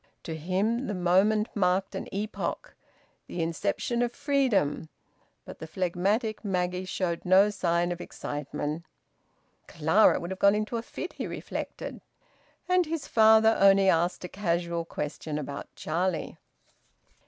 [0.23, 2.73] To him the moment marked an epoch,
[3.27, 4.89] the inception of freedom;
[5.45, 8.83] but the phlegmatic Maggie showed no sign of excitement
[9.67, 12.01] ("Clara would have gone into a fit!" he reflected)
[12.67, 16.39] and his father only asked a casual question about Charlie.